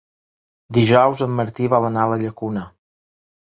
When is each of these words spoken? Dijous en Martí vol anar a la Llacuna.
Dijous 0.77 1.21
en 1.27 1.37
Martí 1.41 1.69
vol 1.75 1.87
anar 1.91 2.07
a 2.07 2.11
la 2.15 2.19
Llacuna. 2.25 2.67